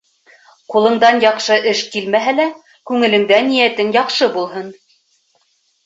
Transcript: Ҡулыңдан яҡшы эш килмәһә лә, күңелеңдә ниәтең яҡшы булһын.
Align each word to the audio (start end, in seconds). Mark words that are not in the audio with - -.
Ҡулыңдан 0.75 1.21
яҡшы 1.25 1.59
эш 1.73 1.83
килмәһә 1.97 2.35
лә, 2.41 2.49
күңелеңдә 2.93 3.43
ниәтең 3.53 3.97
яҡшы 4.01 4.35
булһын. 4.41 4.77